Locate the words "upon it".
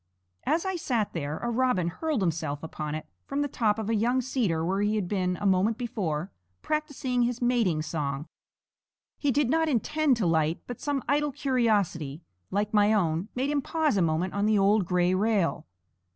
2.63-3.05